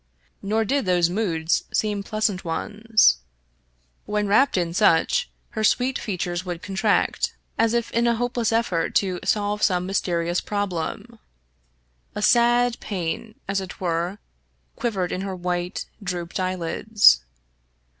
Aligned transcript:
Nor 0.41 0.65
did 0.65 0.87
those 0.87 1.11
moods 1.11 1.65
seem 1.71 2.01
pleasant 2.01 2.43
ones. 2.43 3.19
When 4.07 4.27
rapt 4.27 4.57
in 4.57 4.73
such, 4.73 5.29
her 5.51 5.63
59 5.63 5.63
Irish 5.63 5.67
Mystery 5.67 5.67
Stories 5.67 5.69
sweet 5.69 6.03
features 6.03 6.45
would 6.47 6.61
contract, 6.63 7.33
as 7.59 7.73
if 7.75 7.91
in 7.91 8.07
a 8.07 8.15
hopeless 8.15 8.49
eflfort 8.49 8.95
to 8.95 9.19
solve 9.23 9.61
some 9.61 9.85
mysterious 9.85 10.41
problem. 10.41 11.19
A 12.15 12.23
sad 12.23 12.79
pain, 12.79 13.35
as 13.47 13.61
it 13.61 13.79
were, 13.79 14.17
quivered 14.75 15.11
in 15.11 15.21
her 15.21 15.35
white, 15.35 15.85
drooped 16.01 16.39
eyelids. 16.39 17.23